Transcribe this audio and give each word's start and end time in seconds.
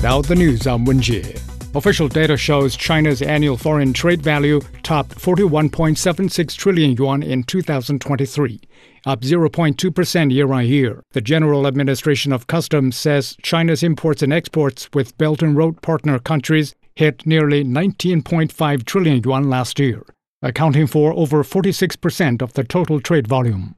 Now 0.00 0.22
the 0.22 0.36
news 0.36 0.64
I'm 0.68 0.86
Wenjie. 0.86 1.42
Official 1.74 2.06
data 2.06 2.36
shows 2.36 2.76
China's 2.76 3.20
annual 3.20 3.56
foreign 3.56 3.92
trade 3.92 4.22
value 4.22 4.60
topped 4.84 5.18
41.76 5.18 6.56
trillion 6.56 6.92
yuan 6.92 7.24
in 7.24 7.42
2023, 7.42 8.60
up 9.06 9.22
0.2% 9.22 10.32
year 10.32 10.52
on 10.52 10.66
year. 10.66 11.02
The 11.14 11.20
General 11.20 11.66
Administration 11.66 12.32
of 12.32 12.46
Customs 12.46 12.96
says 12.96 13.36
China's 13.42 13.82
imports 13.82 14.22
and 14.22 14.32
exports 14.32 14.88
with 14.94 15.18
Belt 15.18 15.42
and 15.42 15.56
Road 15.56 15.82
partner 15.82 16.20
countries 16.20 16.76
hit 16.94 17.26
nearly 17.26 17.64
19.5 17.64 18.84
trillion 18.84 19.20
yuan 19.24 19.50
last 19.50 19.80
year, 19.80 20.04
accounting 20.42 20.86
for 20.86 21.12
over 21.12 21.42
46% 21.42 22.40
of 22.40 22.52
the 22.52 22.62
total 22.62 23.00
trade 23.00 23.26
volume. 23.26 23.74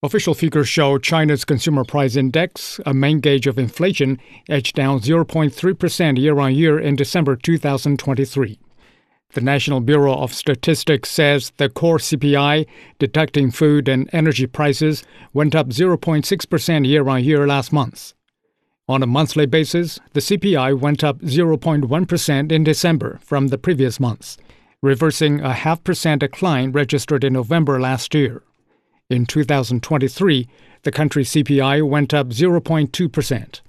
Official 0.00 0.34
figures 0.34 0.68
show 0.68 0.96
China's 0.96 1.44
consumer 1.44 1.82
price 1.82 2.14
index, 2.14 2.78
a 2.86 2.94
main 2.94 3.18
gauge 3.18 3.48
of 3.48 3.58
inflation, 3.58 4.20
edged 4.48 4.76
down 4.76 5.00
0.3% 5.00 6.18
year 6.20 6.38
on 6.38 6.54
year 6.54 6.78
in 6.78 6.94
December 6.94 7.34
2023. 7.34 8.60
The 9.32 9.40
National 9.40 9.80
Bureau 9.80 10.14
of 10.14 10.32
Statistics 10.32 11.10
says 11.10 11.50
the 11.56 11.68
core 11.68 11.98
CPI, 11.98 12.68
deducting 13.00 13.50
food 13.50 13.88
and 13.88 14.08
energy 14.12 14.46
prices, 14.46 15.02
went 15.32 15.56
up 15.56 15.70
0.6% 15.70 16.86
year 16.86 17.08
on 17.08 17.24
year 17.24 17.44
last 17.48 17.72
month. 17.72 18.14
On 18.88 19.02
a 19.02 19.06
monthly 19.06 19.46
basis, 19.46 19.98
the 20.12 20.20
CPI 20.20 20.78
went 20.78 21.02
up 21.02 21.18
0.1% 21.22 22.52
in 22.52 22.62
December 22.62 23.18
from 23.24 23.48
the 23.48 23.58
previous 23.58 23.98
month, 23.98 24.36
reversing 24.80 25.40
a 25.40 25.54
half 25.54 25.82
percent 25.82 26.20
decline 26.20 26.70
registered 26.70 27.24
in 27.24 27.32
November 27.32 27.80
last 27.80 28.14
year. 28.14 28.44
In 29.10 29.24
2023, 29.24 30.46
the 30.82 30.92
country's 30.92 31.30
CPI 31.30 31.88
went 31.88 32.12
up 32.12 32.28
0.2%. 32.28 33.60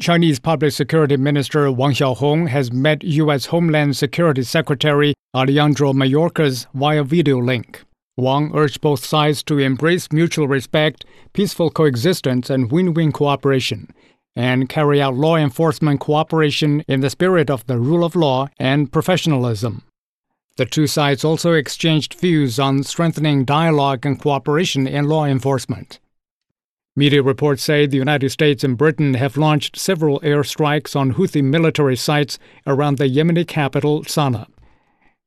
Chinese 0.00 0.38
Public 0.38 0.70
Security 0.70 1.16
Minister 1.16 1.72
Wang 1.72 1.94
Xiaohong 1.94 2.46
has 2.46 2.70
met 2.70 3.02
U.S. 3.02 3.46
Homeland 3.46 3.96
Security 3.96 4.44
Secretary 4.44 5.14
Alejandro 5.34 5.92
Mayorkas 5.92 6.66
via 6.74 7.02
video 7.02 7.38
link. 7.38 7.82
Wang 8.16 8.52
urged 8.54 8.80
both 8.80 9.04
sides 9.04 9.42
to 9.42 9.58
embrace 9.58 10.12
mutual 10.12 10.46
respect, 10.46 11.04
peaceful 11.32 11.70
coexistence, 11.70 12.48
and 12.48 12.70
win 12.70 12.94
win 12.94 13.10
cooperation, 13.10 13.88
and 14.36 14.68
carry 14.68 15.02
out 15.02 15.16
law 15.16 15.34
enforcement 15.34 15.98
cooperation 15.98 16.84
in 16.86 17.00
the 17.00 17.10
spirit 17.10 17.50
of 17.50 17.66
the 17.66 17.80
rule 17.80 18.04
of 18.04 18.14
law 18.14 18.48
and 18.60 18.92
professionalism. 18.92 19.82
The 20.58 20.66
two 20.66 20.88
sides 20.88 21.24
also 21.24 21.52
exchanged 21.52 22.14
views 22.14 22.58
on 22.58 22.82
strengthening 22.82 23.44
dialogue 23.44 24.04
and 24.04 24.20
cooperation 24.20 24.88
in 24.88 25.06
law 25.06 25.24
enforcement. 25.24 26.00
Media 26.96 27.22
reports 27.22 27.62
say 27.62 27.86
the 27.86 27.96
United 27.96 28.30
States 28.30 28.64
and 28.64 28.76
Britain 28.76 29.14
have 29.14 29.36
launched 29.36 29.78
several 29.78 30.18
airstrikes 30.18 30.96
on 30.96 31.14
Houthi 31.14 31.44
military 31.44 31.94
sites 31.94 32.40
around 32.66 32.98
the 32.98 33.08
Yemeni 33.08 33.46
capital, 33.46 34.02
Sana'a. 34.02 34.48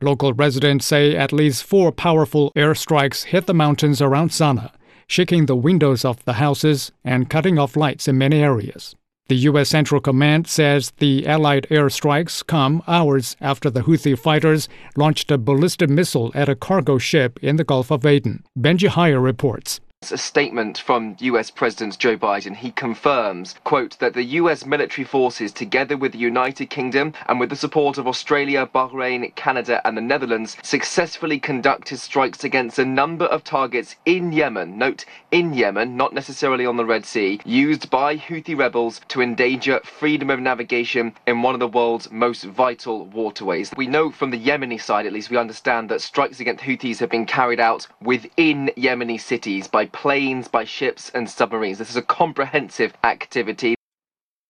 Local 0.00 0.32
residents 0.32 0.86
say 0.86 1.14
at 1.14 1.30
least 1.30 1.62
four 1.62 1.92
powerful 1.92 2.50
airstrikes 2.56 3.24
hit 3.24 3.46
the 3.46 3.52
mountains 3.52 4.00
around 4.00 4.30
Sana'a, 4.30 4.72
shaking 5.08 5.44
the 5.44 5.56
windows 5.56 6.06
of 6.06 6.24
the 6.24 6.40
houses 6.44 6.90
and 7.04 7.28
cutting 7.28 7.58
off 7.58 7.76
lights 7.76 8.08
in 8.08 8.16
many 8.16 8.40
areas. 8.40 8.96
The 9.28 9.36
U.S. 9.36 9.68
Central 9.68 10.00
Command 10.00 10.46
says 10.46 10.90
the 10.96 11.26
Allied 11.26 11.66
airstrikes 11.70 12.46
come 12.46 12.82
hours 12.88 13.36
after 13.42 13.68
the 13.68 13.82
Houthi 13.82 14.18
fighters 14.18 14.70
launched 14.96 15.30
a 15.30 15.36
ballistic 15.36 15.90
missile 15.90 16.32
at 16.34 16.48
a 16.48 16.56
cargo 16.56 16.96
ship 16.96 17.38
in 17.42 17.56
the 17.56 17.64
Gulf 17.64 17.90
of 17.90 18.06
Aden. 18.06 18.42
Benji 18.58 18.88
Heyer 18.88 19.22
reports 19.22 19.80
a 20.12 20.16
statement 20.16 20.78
from 20.78 21.16
US 21.18 21.50
President 21.50 21.98
Joe 21.98 22.16
Biden. 22.16 22.54
He 22.54 22.70
confirms, 22.70 23.56
quote, 23.64 23.98
that 23.98 24.14
the 24.14 24.22
US 24.40 24.64
military 24.64 25.04
forces, 25.04 25.52
together 25.52 25.96
with 25.96 26.12
the 26.12 26.18
United 26.18 26.66
Kingdom 26.66 27.12
and 27.26 27.40
with 27.40 27.50
the 27.50 27.56
support 27.56 27.98
of 27.98 28.06
Australia, 28.06 28.68
Bahrain, 28.72 29.34
Canada, 29.34 29.80
and 29.84 29.96
the 29.96 30.00
Netherlands, 30.00 30.56
successfully 30.62 31.40
conducted 31.40 31.98
strikes 31.98 32.44
against 32.44 32.78
a 32.78 32.84
number 32.84 33.24
of 33.26 33.42
targets 33.42 33.96
in 34.06 34.32
Yemen. 34.32 34.78
Note, 34.78 35.04
in 35.32 35.52
Yemen, 35.52 35.96
not 35.96 36.14
necessarily 36.14 36.64
on 36.64 36.76
the 36.76 36.86
Red 36.86 37.04
Sea, 37.04 37.40
used 37.44 37.90
by 37.90 38.16
Houthi 38.16 38.56
rebels 38.56 39.00
to 39.08 39.20
endanger 39.20 39.80
freedom 39.80 40.30
of 40.30 40.38
navigation 40.38 41.12
in 41.26 41.42
one 41.42 41.54
of 41.54 41.60
the 41.60 41.66
world's 41.66 42.10
most 42.10 42.44
vital 42.44 43.06
waterways. 43.06 43.72
We 43.76 43.88
know 43.88 44.10
from 44.10 44.30
the 44.30 44.38
Yemeni 44.38 44.80
side, 44.80 45.06
at 45.06 45.12
least, 45.12 45.28
we 45.28 45.36
understand 45.36 45.88
that 45.88 46.00
strikes 46.00 46.38
against 46.38 46.62
Houthis 46.62 47.00
have 47.00 47.10
been 47.10 47.26
carried 47.26 47.60
out 47.60 47.88
within 48.00 48.70
Yemeni 48.76 49.20
cities 49.20 49.66
by 49.66 49.87
planes, 49.92 50.48
by 50.48 50.64
ships, 50.64 51.10
and 51.14 51.28
submarines. 51.28 51.78
This 51.78 51.90
is 51.90 51.96
a 51.96 52.02
comprehensive 52.02 52.92
activity. 53.04 53.74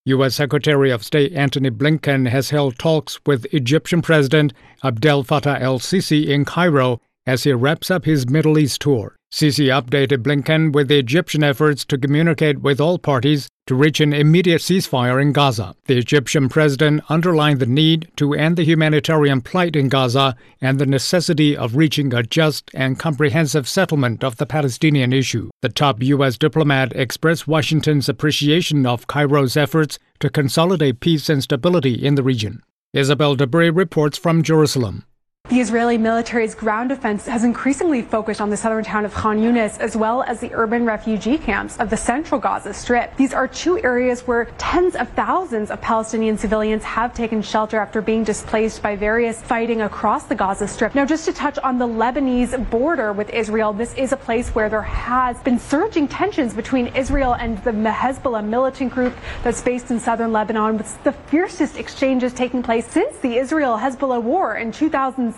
U.S. 0.04 0.36
Secretary 0.36 0.90
of 0.90 1.04
State 1.04 1.34
Antony 1.34 1.70
Blinken 1.70 2.28
has 2.28 2.48
held 2.48 2.78
talks 2.78 3.20
with 3.26 3.52
Egyptian 3.52 4.00
President 4.00 4.54
Abdel 4.82 5.22
Fattah 5.22 5.60
el 5.60 5.78
Sisi 5.78 6.28
in 6.28 6.46
Cairo 6.46 7.00
as 7.26 7.44
he 7.44 7.52
wraps 7.52 7.90
up 7.90 8.06
his 8.06 8.26
Middle 8.26 8.58
East 8.58 8.80
tour. 8.80 9.17
Sisi 9.30 9.66
updated 9.66 10.22
Blinken 10.22 10.72
with 10.72 10.88
the 10.88 10.98
Egyptian 10.98 11.44
efforts 11.44 11.84
to 11.84 11.98
communicate 11.98 12.62
with 12.62 12.80
all 12.80 12.98
parties 12.98 13.46
to 13.66 13.74
reach 13.74 14.00
an 14.00 14.14
immediate 14.14 14.62
ceasefire 14.62 15.20
in 15.20 15.32
Gaza. 15.32 15.74
The 15.84 15.98
Egyptian 15.98 16.48
president 16.48 17.02
underlined 17.10 17.60
the 17.60 17.66
need 17.66 18.10
to 18.16 18.32
end 18.32 18.56
the 18.56 18.64
humanitarian 18.64 19.42
plight 19.42 19.76
in 19.76 19.90
Gaza 19.90 20.34
and 20.62 20.78
the 20.78 20.86
necessity 20.86 21.54
of 21.54 21.76
reaching 21.76 22.14
a 22.14 22.22
just 22.22 22.70
and 22.72 22.98
comprehensive 22.98 23.68
settlement 23.68 24.24
of 24.24 24.38
the 24.38 24.46
Palestinian 24.46 25.12
issue. 25.12 25.50
The 25.60 25.68
top 25.68 26.02
U.S. 26.02 26.38
diplomat 26.38 26.96
expressed 26.96 27.46
Washington's 27.46 28.08
appreciation 28.08 28.86
of 28.86 29.08
Cairo's 29.08 29.58
efforts 29.58 29.98
to 30.20 30.30
consolidate 30.30 31.00
peace 31.00 31.28
and 31.28 31.42
stability 31.42 31.94
in 31.94 32.14
the 32.14 32.22
region. 32.22 32.62
Isabel 32.94 33.36
Debris 33.36 33.68
reports 33.68 34.16
from 34.16 34.42
Jerusalem. 34.42 35.04
The 35.48 35.60
Israeli 35.60 35.96
military's 35.96 36.54
ground 36.54 36.90
defense 36.90 37.24
has 37.26 37.42
increasingly 37.42 38.02
focused 38.02 38.42
on 38.42 38.50
the 38.50 38.56
southern 38.58 38.84
town 38.84 39.06
of 39.06 39.14
Khan 39.14 39.38
Yunis 39.38 39.80
as 39.80 39.96
well 39.96 40.22
as 40.24 40.40
the 40.40 40.50
urban 40.52 40.84
refugee 40.84 41.38
camps 41.38 41.78
of 41.78 41.88
the 41.88 41.96
central 41.96 42.38
Gaza 42.38 42.74
Strip. 42.74 43.16
These 43.16 43.32
are 43.32 43.48
two 43.48 43.82
areas 43.82 44.26
where 44.26 44.44
tens 44.58 44.94
of 44.94 45.08
thousands 45.12 45.70
of 45.70 45.80
Palestinian 45.80 46.36
civilians 46.36 46.84
have 46.84 47.14
taken 47.14 47.40
shelter 47.40 47.78
after 47.78 48.02
being 48.02 48.24
displaced 48.24 48.82
by 48.82 48.94
various 48.94 49.40
fighting 49.40 49.80
across 49.80 50.24
the 50.24 50.34
Gaza 50.34 50.68
Strip. 50.68 50.94
Now, 50.94 51.06
just 51.06 51.24
to 51.24 51.32
touch 51.32 51.56
on 51.60 51.78
the 51.78 51.88
Lebanese 51.88 52.68
border 52.68 53.14
with 53.14 53.30
Israel, 53.30 53.72
this 53.72 53.94
is 53.94 54.12
a 54.12 54.18
place 54.18 54.50
where 54.50 54.68
there 54.68 54.82
has 54.82 55.38
been 55.38 55.58
surging 55.58 56.08
tensions 56.08 56.52
between 56.52 56.88
Israel 56.88 57.32
and 57.32 57.56
the 57.64 57.72
Hezbollah 57.72 58.44
militant 58.44 58.92
group 58.92 59.14
that's 59.42 59.62
based 59.62 59.90
in 59.90 59.98
southern 59.98 60.30
Lebanon, 60.30 60.76
with 60.76 61.02
the 61.04 61.12
fiercest 61.12 61.78
exchanges 61.78 62.34
taking 62.34 62.62
place 62.62 62.86
since 62.86 63.16
the 63.20 63.38
Israel 63.38 63.78
Hezbollah 63.78 64.22
war 64.22 64.56
in 64.56 64.72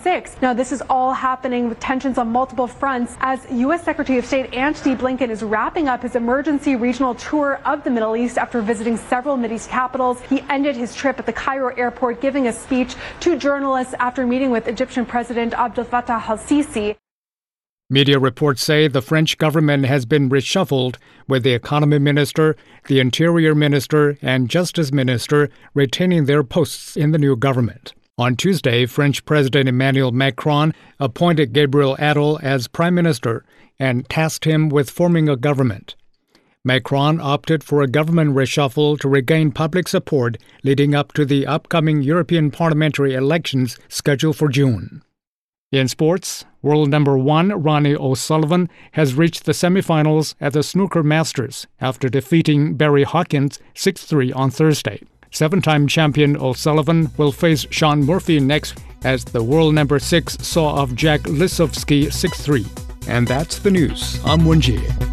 2000. 0.03 0.41
Now, 0.41 0.53
this 0.53 0.71
is 0.71 0.81
all 0.89 1.13
happening 1.13 1.69
with 1.69 1.79
tensions 1.79 2.17
on 2.17 2.29
multiple 2.29 2.67
fronts 2.67 3.15
as 3.19 3.45
U.S. 3.51 3.83
Secretary 3.83 4.17
of 4.19 4.25
State 4.25 4.53
Antony 4.53 4.95
Blinken 4.95 5.29
is 5.29 5.43
wrapping 5.43 5.87
up 5.87 6.01
his 6.01 6.15
emergency 6.15 6.75
regional 6.75 7.15
tour 7.15 7.61
of 7.65 7.83
the 7.83 7.89
Middle 7.89 8.15
East 8.15 8.37
after 8.37 8.61
visiting 8.61 8.97
several 8.97 9.37
Mideast 9.37 9.69
capitals. 9.69 10.21
He 10.21 10.41
ended 10.49 10.75
his 10.75 10.95
trip 10.95 11.19
at 11.19 11.25
the 11.25 11.33
Cairo 11.33 11.73
airport 11.75 12.21
giving 12.21 12.47
a 12.47 12.53
speech 12.53 12.95
to 13.21 13.37
journalists 13.37 13.93
after 13.99 14.25
meeting 14.25 14.51
with 14.51 14.67
Egyptian 14.67 15.05
President 15.05 15.53
Abdel 15.53 15.85
Fattah 15.85 16.27
al-Sisi. 16.27 16.95
Media 17.89 18.17
reports 18.17 18.63
say 18.63 18.87
the 18.87 19.01
French 19.01 19.37
government 19.37 19.85
has 19.85 20.05
been 20.05 20.29
reshuffled, 20.29 20.95
with 21.27 21.43
the 21.43 21.51
economy 21.51 21.99
minister, 21.99 22.55
the 22.87 23.01
interior 23.01 23.53
minister, 23.53 24.17
and 24.21 24.49
justice 24.49 24.93
minister 24.93 25.49
retaining 25.73 26.23
their 26.23 26.41
posts 26.41 26.95
in 26.95 27.11
the 27.11 27.17
new 27.17 27.35
government. 27.35 27.93
On 28.21 28.35
Tuesday, 28.35 28.85
French 28.85 29.25
President 29.25 29.67
Emmanuel 29.67 30.11
Macron 30.11 30.75
appointed 30.99 31.53
Gabriel 31.53 31.97
Attal 31.97 32.39
as 32.43 32.67
prime 32.67 32.93
minister 32.93 33.43
and 33.79 34.07
tasked 34.09 34.45
him 34.45 34.69
with 34.69 34.91
forming 34.91 35.27
a 35.27 35.35
government. 35.35 35.95
Macron 36.63 37.19
opted 37.19 37.63
for 37.63 37.81
a 37.81 37.87
government 37.87 38.35
reshuffle 38.35 38.99
to 38.99 39.09
regain 39.09 39.51
public 39.51 39.87
support 39.87 40.37
leading 40.63 40.93
up 40.93 41.13
to 41.13 41.25
the 41.25 41.47
upcoming 41.47 42.03
European 42.03 42.51
parliamentary 42.51 43.15
elections 43.15 43.79
scheduled 43.87 44.37
for 44.37 44.49
June. 44.49 45.01
In 45.71 45.87
sports, 45.87 46.45
world 46.61 46.91
number 46.91 47.17
one 47.17 47.49
Ronnie 47.49 47.95
O'Sullivan 47.95 48.69
has 48.91 49.15
reached 49.15 49.45
the 49.45 49.51
semifinals 49.51 50.35
at 50.39 50.53
the 50.53 50.61
Snooker 50.61 51.01
Masters 51.01 51.65
after 51.79 52.07
defeating 52.07 52.75
Barry 52.75 53.01
Hawkins 53.01 53.57
6 53.73 54.05
3 54.05 54.31
on 54.33 54.51
Thursday. 54.51 55.01
Seven 55.33 55.61
time 55.61 55.87
champion 55.87 56.35
O'Sullivan 56.35 57.09
will 57.15 57.31
face 57.31 57.65
Shaun 57.71 58.05
Murphy 58.05 58.39
next 58.41 58.77
as 59.05 59.23
the 59.23 59.41
world 59.41 59.73
number 59.73 59.97
six 59.97 60.37
saw 60.45 60.67
off 60.67 60.93
Jack 60.93 61.21
Lisowski 61.21 62.11
6 62.11 62.41
3. 62.41 62.65
And 63.07 63.27
that's 63.27 63.57
the 63.59 63.71
news. 63.71 64.19
I'm 64.25 64.41
Wenjie. 64.41 65.10